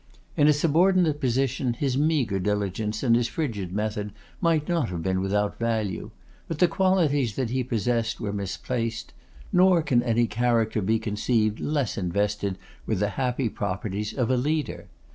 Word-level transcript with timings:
In 0.35 0.47
a 0.47 0.51
subordinate 0.51 1.21
position 1.21 1.73
his 1.73 1.95
meagre 1.95 2.39
diligence 2.39 3.03
and 3.03 3.15
his 3.15 3.27
frigid 3.27 3.71
method 3.71 4.11
might 4.41 4.67
not 4.67 4.89
have 4.89 5.03
been 5.03 5.21
without 5.21 5.59
value; 5.59 6.09
but 6.47 6.57
the 6.57 6.67
qualities 6.67 7.35
that 7.35 7.51
he 7.51 7.63
possessed 7.63 8.19
were 8.19 8.33
misplaced; 8.33 9.13
nor 9.53 9.83
can 9.83 10.01
any 10.01 10.25
character 10.25 10.81
be 10.81 10.97
conceived 10.97 11.59
less 11.59 11.99
invested 11.99 12.57
with 12.87 12.97
the 12.97 13.09
happy 13.09 13.47
properties 13.47 14.11
of 14.11 14.31
a 14.31 14.37
leader. 14.37 14.87